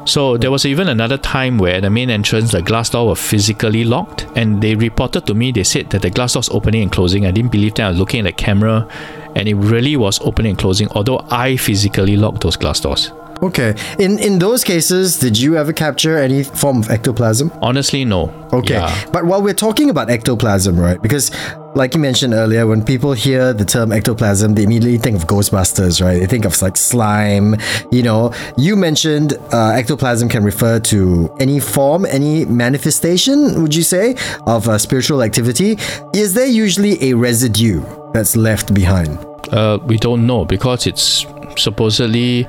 [0.06, 3.84] So there was even another time where the main entrance the glass door was physically
[3.84, 7.26] locked and they reported to me they said that the glass door's opening and closing.
[7.26, 7.88] I didn't believe them.
[7.88, 8.88] I was looking at the camera
[9.36, 13.12] and it really was opening and closing, although I physically locked those glass doors.
[13.42, 13.76] Okay.
[14.00, 17.52] In in those cases, did you ever capture any form of ectoplasm?
[17.62, 18.34] Honestly, no.
[18.54, 18.76] Okay.
[18.76, 19.06] Yeah.
[19.12, 21.02] But while we're talking about ectoplasm, right?
[21.02, 21.32] Because
[21.76, 26.02] like you mentioned earlier, when people hear the term ectoplasm, they immediately think of Ghostbusters,
[26.02, 26.20] right?
[26.20, 27.56] They think of like slime.
[27.92, 33.84] You know, you mentioned uh, ectoplasm can refer to any form, any manifestation, would you
[33.84, 34.16] say,
[34.48, 35.78] of uh, spiritual activity.
[36.14, 39.20] Is there usually a residue that's left behind?
[39.52, 41.26] Uh, we don't know because it's
[41.58, 42.48] supposedly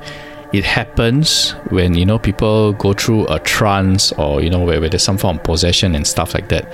[0.53, 4.89] it happens when you know people go through a trance or you know where, where
[4.89, 6.71] there's some form of possession and stuff like that.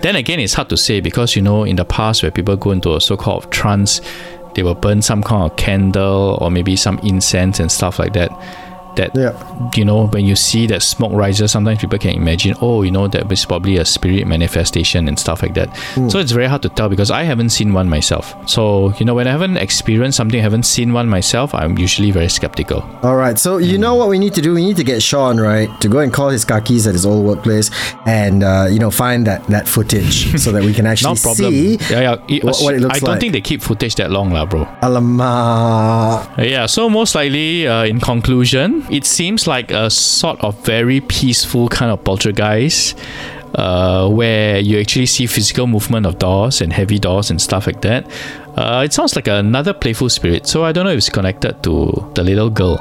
[0.00, 2.70] Then again it's hard to say because you know in the past where people go
[2.70, 4.00] into a so-called trance
[4.54, 8.30] they will burn some kind of candle or maybe some incense and stuff like that
[8.96, 9.32] that Yeah.
[9.74, 13.06] you know when you see that smoke rises sometimes people can imagine oh you know
[13.08, 15.68] that was probably a spirit manifestation and stuff like that
[16.10, 19.14] so it's very hard to tell because i haven't seen one myself so you know
[19.14, 23.16] when i haven't experienced something I haven't seen one myself i'm usually very skeptical All
[23.16, 23.38] right.
[23.38, 24.54] So you know what we need to do?
[24.54, 27.24] We need to get Sean right to go and call his kakis at his old
[27.24, 27.70] workplace
[28.06, 31.52] and uh, you know find that that footage so that we can no actually problem
[31.52, 33.20] see yeah yeah it, what, what it looks like i don't like.
[33.20, 36.26] think they keep footage that long lah bro Alamak.
[36.38, 41.68] Yeah, so most likely, uh, in conclusion, it seems like a sort of very peaceful
[41.68, 42.98] kind of poltergeist.
[43.54, 47.80] Uh, where you actually see physical movement of doors and heavy doors and stuff like
[47.80, 48.06] that.
[48.54, 52.10] Uh, it sounds like another playful spirit, so I don't know if it's connected to
[52.14, 52.76] the little girl.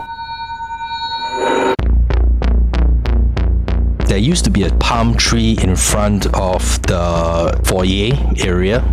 [4.07, 8.11] There used to be a palm tree in front of the foyer
[8.45, 8.83] area,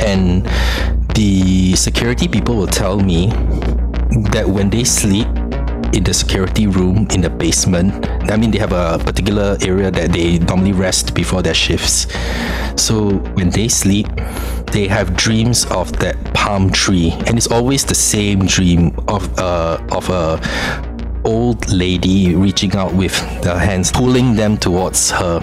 [0.00, 0.44] and
[1.14, 3.28] the security people will tell me
[4.32, 5.28] that when they sleep
[5.92, 10.12] in the security room in the basement, I mean, they have a particular area that
[10.12, 12.06] they normally rest before their shifts.
[12.76, 14.06] So when they sleep,
[14.72, 19.78] they have dreams of that palm tree, and it's always the same dream of uh,
[19.90, 20.40] of a
[21.24, 25.40] old lady reaching out with the hands, pulling them towards her.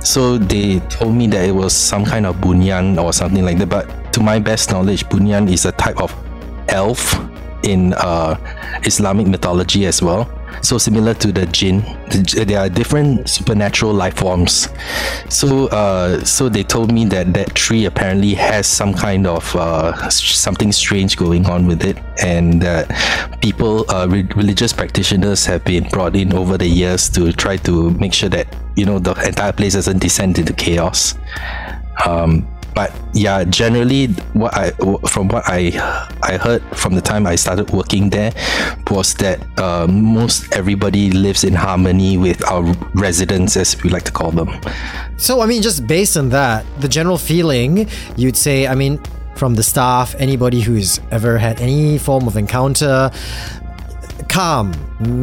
[0.00, 3.70] So they told me that it was some kind of bunian or something like that.
[3.70, 6.14] But to my best knowledge, bunian is a type of
[6.68, 7.14] elf
[7.64, 8.36] in uh,
[8.84, 10.28] Islamic mythology as well.
[10.62, 14.68] So similar to the jinn, the- there are different supernatural life forms.
[15.28, 20.08] So, uh, so they told me that that tree apparently has some kind of uh,
[20.10, 22.86] something strange going on with it, and that
[23.40, 27.90] people, uh, re- religious practitioners, have been brought in over the years to try to
[27.92, 28.46] make sure that
[28.76, 31.16] you know the entire place doesn't descend into chaos.
[32.06, 34.70] Um, but yeah, generally, what I
[35.08, 35.72] from what I
[36.22, 38.32] I heard from the time I started working there
[38.90, 42.62] was that uh, most everybody lives in harmony with our
[42.94, 44.50] residents, as we like to call them.
[45.16, 49.00] So, I mean, just based on that, the general feeling, you'd say, I mean,
[49.36, 53.10] from the staff, anybody who's ever had any form of encounter,
[54.28, 54.72] calm.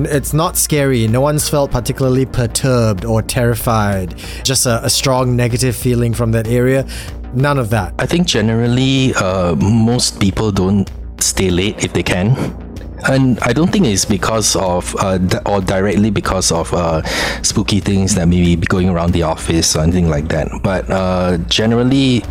[0.06, 1.08] It's not scary.
[1.08, 4.18] No one's felt particularly perturbed or terrified.
[4.44, 6.86] Just a, a strong negative feeling from that area.
[7.34, 7.94] None of that.
[7.98, 10.90] I think generally, uh, most people don't
[11.20, 12.36] stay late if they can.
[13.08, 15.18] And I don't think it's because of, uh,
[15.48, 17.02] or directly because of uh,
[17.42, 20.50] spooky things that may be going around the office or anything like that.
[20.62, 22.24] But uh, generally,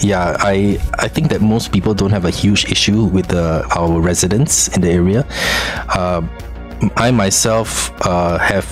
[0.00, 4.68] yeah, I I think that most people don't have a huge issue with our residents
[4.76, 5.26] in the area.
[5.88, 6.22] Uh,
[6.96, 8.66] I myself uh, have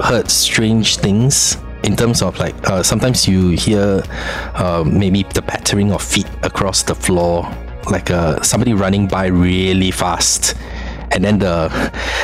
[0.00, 4.02] heard strange things in terms of like uh, sometimes you hear
[4.54, 7.48] uh, maybe the pattering of feet across the floor,
[7.90, 10.54] like uh, somebody running by really fast.
[11.14, 11.68] And then the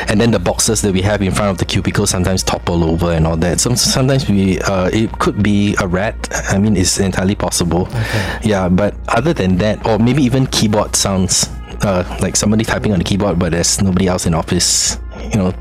[0.09, 3.11] and then the boxes that we have in front of the cubicle sometimes topple over
[3.11, 3.59] and all that.
[3.59, 6.15] Some sometimes we uh, it could be a rat.
[6.49, 7.87] I mean, it's entirely possible.
[8.41, 11.49] Yeah, but other than that, or maybe even keyboard sounds,
[11.83, 14.97] uh, like somebody typing on the keyboard, but there's nobody else in office.
[15.31, 15.53] You know,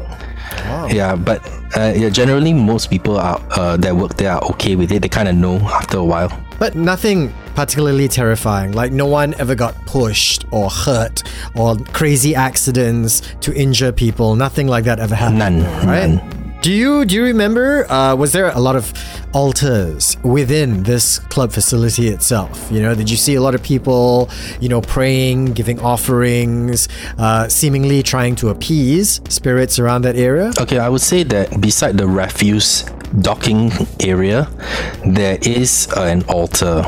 [0.91, 1.45] yeah, but
[1.77, 5.03] uh, yeah, generally most people are uh, that work there are okay with it.
[5.03, 6.31] They kind of know after a while.
[6.59, 8.73] But nothing particularly terrifying.
[8.73, 11.23] Like no one ever got pushed or hurt
[11.55, 14.35] or crazy accidents to injure people.
[14.35, 15.39] Nothing like that ever happened.
[15.39, 16.09] None, right?
[16.09, 16.48] none.
[16.69, 17.91] Do you do you remember?
[17.91, 18.93] Uh, was there a lot of
[19.33, 22.69] altars within this club facility itself?
[22.71, 24.29] You know, did you see a lot of people,
[24.61, 30.53] you know, praying, giving offerings, uh, seemingly trying to appease spirits around that area?
[30.61, 32.83] Okay, I would say that beside the refuse
[33.23, 34.47] docking area,
[35.07, 36.85] there is an altar.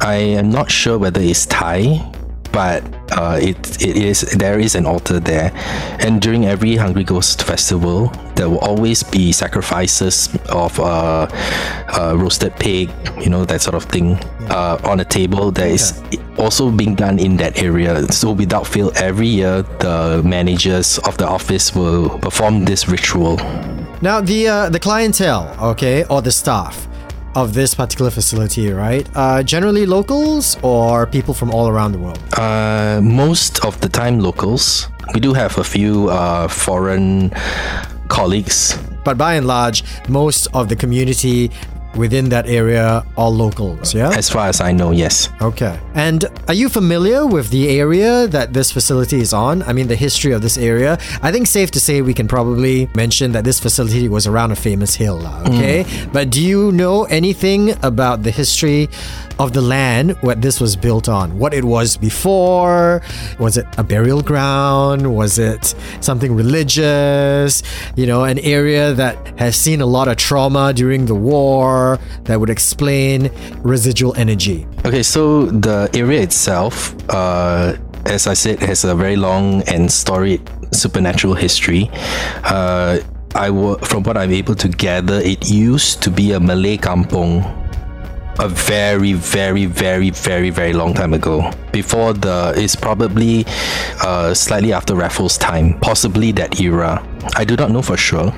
[0.00, 2.02] I am not sure whether it's Thai,
[2.54, 2.86] but
[3.18, 5.50] uh, it it is there is an altar there,
[5.98, 11.26] and during every Hungry Ghost festival, there will always be sacrifices of uh,
[11.98, 12.90] uh, roasted pig,
[13.20, 14.14] you know that sort of thing,
[14.50, 15.50] uh, on a table.
[15.50, 16.00] That is
[16.38, 18.06] also being done in that area.
[18.12, 23.36] So without fail, every year the managers of the office will perform this ritual.
[24.00, 26.86] Now the uh, the clientele, okay, or the staff
[27.34, 29.08] of this particular facility, right?
[29.14, 32.18] Uh, generally locals or people from all around the world.
[32.36, 34.88] Uh, most of the time locals.
[35.12, 37.30] We do have a few uh, foreign
[38.08, 38.78] colleagues.
[39.04, 41.50] But by and large, most of the community
[41.96, 44.10] within that area are locals, yeah?
[44.10, 45.28] As far as I know, yes.
[45.40, 45.78] Okay.
[45.94, 49.62] And are you familiar with the area that this facility is on?
[49.62, 50.98] I mean, the history of this area.
[51.22, 54.56] I think safe to say we can probably mention that this facility was around a
[54.56, 55.48] famous hill, lah, mm.
[55.48, 56.08] okay?
[56.12, 58.88] But do you know anything about the history
[59.38, 61.38] of the land what this was built on?
[61.38, 63.02] What it was before?
[63.38, 65.14] Was it a burial ground?
[65.14, 67.62] Was it something religious?
[67.96, 71.83] You know, an area that has seen a lot of trauma during the war
[72.24, 73.30] that would explain
[73.62, 74.66] residual energy.
[74.84, 80.40] Okay, so the area itself, uh, as I said, has a very long and storied
[80.72, 81.90] supernatural history.
[82.44, 82.98] Uh,
[83.34, 87.42] I wa- from what I'm able to gather, it used to be a Malay kampong
[88.38, 91.50] a very, very, very, very, very long time ago.
[91.72, 93.44] Before the, it's probably
[94.02, 97.06] uh, slightly after Raffles' time, possibly that era.
[97.36, 98.32] I do not know for sure.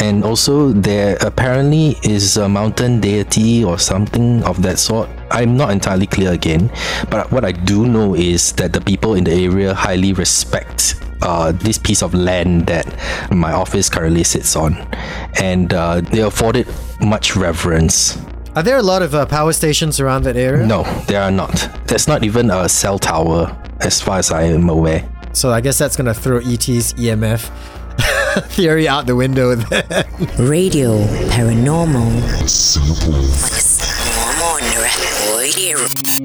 [0.00, 5.08] And also, there apparently is a mountain deity or something of that sort.
[5.30, 6.70] I'm not entirely clear again,
[7.10, 11.52] but what I do know is that the people in the area highly respect uh,
[11.52, 12.86] this piece of land that
[13.30, 14.76] my office currently sits on,
[15.40, 16.66] and uh, they afford it
[17.00, 18.18] much reverence.
[18.54, 20.66] Are there a lot of uh, power stations around that area?
[20.66, 21.70] No, there are not.
[21.86, 25.08] There's not even a cell tower, as far as I am aware.
[25.32, 27.50] So I guess that's going to throw ET's EMF
[28.48, 29.84] theory out the window then.
[30.38, 32.12] Radio Paranormal.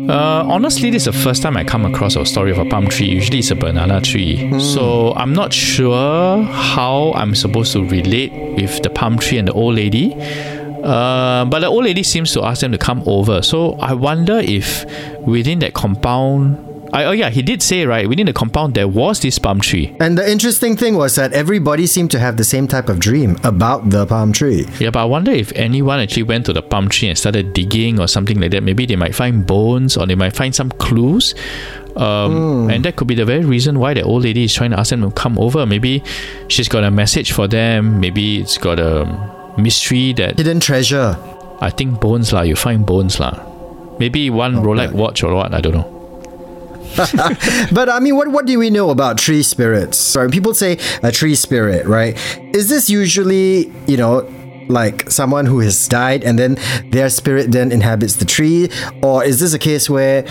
[0.09, 2.87] Uh, honestly, this is the first time I come across a story of a palm
[2.87, 3.07] tree.
[3.07, 4.51] Usually, it's a banana tree.
[4.59, 9.53] So I'm not sure how I'm supposed to relate with the palm tree and the
[9.53, 10.13] old lady.
[10.83, 13.41] Uh, but the old lady seems to ask them to come over.
[13.41, 14.85] So I wonder if
[15.25, 16.63] within that compound,
[16.93, 19.93] I, oh yeah, he did say right within the compound there was this palm tree.
[19.99, 23.37] And the interesting thing was that everybody seemed to have the same type of dream
[23.43, 24.65] about the palm tree.
[24.79, 27.99] Yeah, but I wonder if anyone actually went to the palm tree and started digging
[27.99, 28.63] or something like that.
[28.63, 31.35] Maybe they might find bones or they might find some clues.
[31.97, 34.79] Um, And that could be the very reason why the old lady is trying to
[34.79, 35.65] ask them to come over.
[35.65, 36.03] Maybe
[36.47, 37.99] she's got a message for them.
[37.99, 39.03] Maybe it's got a
[39.57, 41.17] mystery that Hidden treasure.
[41.59, 42.41] I think bones lah.
[42.41, 43.43] You find bones lah.
[43.99, 45.53] Maybe one Rolex watch or what?
[45.53, 45.93] I don't know.
[47.71, 49.97] But I mean, what what do we know about tree spirits?
[49.97, 52.17] Sorry, people say a tree spirit, right?
[52.55, 54.25] Is this usually, you know,
[54.67, 56.57] like someone who has died and then
[56.91, 58.69] their spirit then inhabits the tree,
[59.03, 60.25] or is this a case where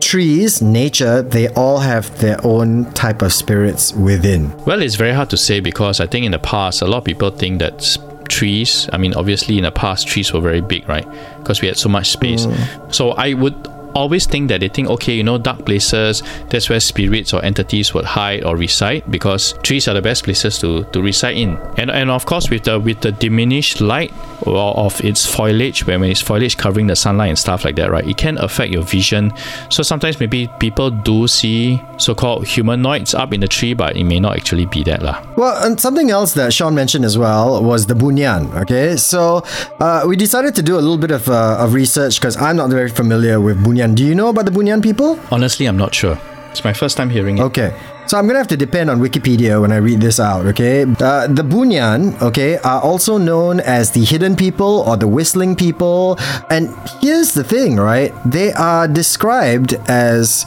[0.00, 4.50] trees, nature, they all have their own type of spirits within?
[4.64, 7.04] Well, it's very hard to say because I think in the past, a lot of
[7.04, 7.82] people think that
[8.28, 11.06] trees, I mean, obviously in the past, trees were very big, right?
[11.38, 12.46] Because we had so much space.
[12.46, 12.94] Mm.
[12.94, 13.54] So I would
[13.94, 17.94] always think that they think, okay, you know, dark places, that's where spirits or entities
[17.94, 21.56] would hide or reside because trees are the best places to, to reside in.
[21.76, 24.12] And and of course with the with the diminished light
[24.42, 27.90] or of its foliage, when, when its foliage covering the sunlight and stuff like that,
[27.90, 29.32] right, it can affect your vision.
[29.68, 34.20] So sometimes maybe people do see so-called humanoids up in the tree, but it may
[34.20, 35.22] not actually be that lah.
[35.36, 38.54] Well, and something else that Sean mentioned as well was the bunian.
[38.62, 39.42] Okay, so
[39.80, 42.70] uh, we decided to do a little bit of, uh, of research because I'm not
[42.70, 43.77] very familiar with bunian.
[43.86, 45.18] Do you know about the bunian people?
[45.30, 46.18] Honestly, I'm not sure.
[46.50, 47.42] It's my first time hearing it.
[47.42, 47.72] Okay.
[48.06, 50.82] So I'm gonna have to depend on Wikipedia when I read this out, okay?
[50.82, 56.16] Uh, the Bunian, okay, are also known as the hidden people or the whistling people.
[56.48, 58.14] And here's the thing, right?
[58.24, 60.46] They are described as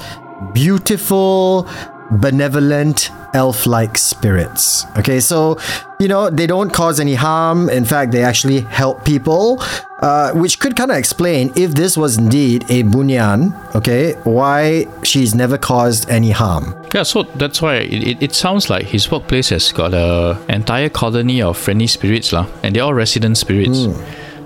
[0.53, 1.69] beautiful,
[2.09, 4.85] benevolent, elf like spirits.
[4.97, 5.59] Okay, so,
[5.99, 7.69] you know, they don't cause any harm.
[7.69, 9.61] In fact, they actually help people,
[10.01, 15.35] uh, which could kind of explain if this was indeed a Bunian, okay, why she's
[15.35, 16.75] never caused any harm.
[16.93, 20.89] Yeah, so that's why it, it, it sounds like his workplace has got a entire
[20.89, 23.87] colony of friendly spirits lah, and they're all resident spirits.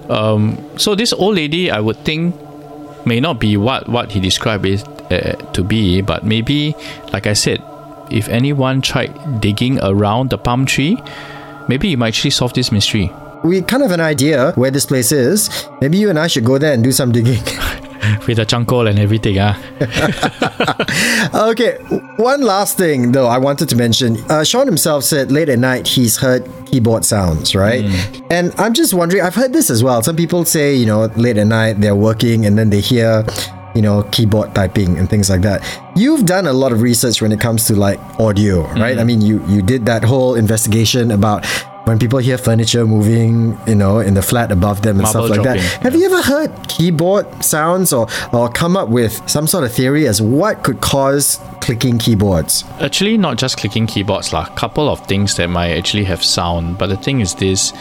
[0.09, 2.35] Um, so this old lady, I would think,
[3.05, 6.75] may not be what what he described it uh, to be, but maybe,
[7.13, 7.63] like I said,
[8.11, 11.01] if anyone tried digging around the palm tree,
[11.67, 13.11] maybe it might actually solve this mystery.
[13.45, 15.67] We kind of have an idea where this place is.
[15.79, 17.43] Maybe you and I should go there and do some digging.
[18.27, 19.55] With the chunkle and everything, ah.
[21.49, 21.77] okay,
[22.17, 24.17] one last thing though I wanted to mention.
[24.29, 27.83] Uh, Sean himself said late at night he's heard keyboard sounds, right?
[28.29, 30.03] And I'm just wondering, I've heard this as well.
[30.03, 33.25] Some people say, you know, late at night they're working and then they hear,
[33.73, 35.63] you know, keyboard typing and things like that.
[35.95, 38.99] You've done a lot of research when it comes to like audio, right?
[38.99, 41.43] I mean, you you did that whole investigation about
[41.85, 45.37] when people hear furniture moving, you know, in the flat above them and Marble stuff
[45.37, 45.59] like that.
[45.83, 50.07] Have you ever heard keyboard sounds or, or come up with some sort of theory
[50.07, 52.63] as what could cause clicking keyboards?
[52.79, 54.45] Actually, not just clicking keyboards, lah.
[54.55, 56.77] Couple of things that might actually have sound.
[56.77, 57.73] But the thing is this: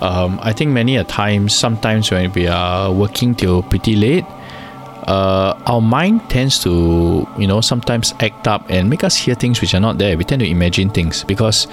[0.00, 4.24] um, I think many a times, sometimes when we are working till pretty late,
[5.06, 9.60] uh, our mind tends to, you know, sometimes act up and make us hear things
[9.60, 10.16] which are not there.
[10.16, 11.66] We tend to imagine things because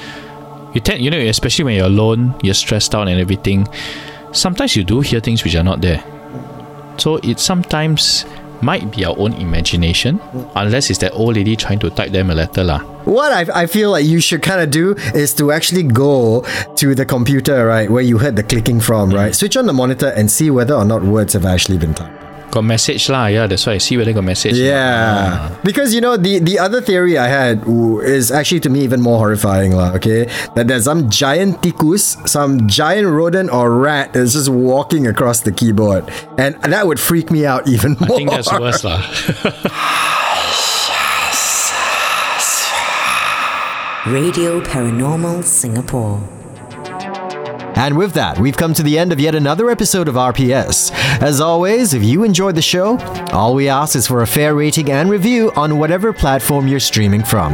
[0.74, 3.68] you tend, you know, especially when you're alone, you're stressed out and everything.
[4.32, 6.04] Sometimes you do hear things which are not there.
[6.98, 8.26] So it sometimes
[8.62, 10.20] might be our own imagination,
[10.56, 12.80] unless it's that old lady trying to type them a letter, lah.
[13.06, 16.46] What I, I feel like you should kind of do is to actually go
[16.76, 19.16] to the computer, right, where you heard the clicking from, mm.
[19.16, 19.34] right?
[19.34, 22.19] Switch on the monitor and see whether or not words have actually been typed.
[22.52, 23.46] Got message lah, yeah.
[23.46, 24.58] That's why I see whether got message.
[24.58, 25.60] Yeah, ah.
[25.64, 29.02] because you know the the other theory I had ooh, is actually to me even
[29.02, 29.94] more horrifying, lah.
[30.02, 30.26] Okay,
[30.56, 35.52] that there's some giant tikus, some giant rodent or rat that's just walking across the
[35.52, 36.10] keyboard,
[36.42, 38.18] and that would freak me out even more.
[38.18, 38.98] I think that's worse lah.
[44.08, 46.39] Radio Paranormal Singapore.
[47.80, 50.92] And with that, we've come to the end of yet another episode of RPS.
[51.22, 52.98] As always, if you enjoyed the show,
[53.32, 57.24] all we ask is for a fair rating and review on whatever platform you're streaming
[57.24, 57.54] from.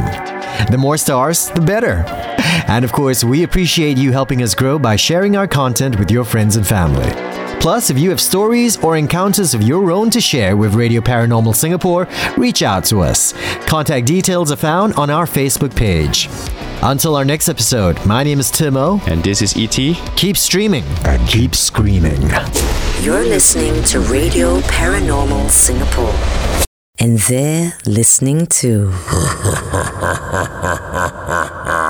[0.68, 2.04] The more stars, the better.
[2.66, 6.24] And of course, we appreciate you helping us grow by sharing our content with your
[6.24, 7.12] friends and family.
[7.60, 11.54] Plus, if you have stories or encounters of your own to share with Radio Paranormal
[11.54, 13.32] Singapore, reach out to us.
[13.66, 16.28] Contact details are found on our Facebook page.
[16.82, 19.04] Until our next episode, my name is Timo.
[19.08, 19.76] and this is ET.
[20.16, 22.20] Keep streaming and keep screaming.
[23.02, 26.14] You're listening to Radio Paranormal Singapore.
[26.98, 28.92] And they're listening too.